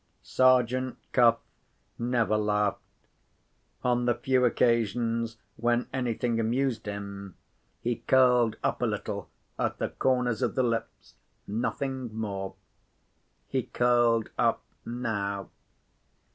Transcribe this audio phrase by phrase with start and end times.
[0.23, 1.37] Sergeant Cuff
[1.99, 2.81] never laughed.
[3.83, 7.35] On the few occasions when anything amused him,
[7.81, 9.29] he curled up a little
[9.59, 11.13] at the corners of the lips,
[11.45, 12.55] nothing more.
[13.47, 15.51] He curled up now.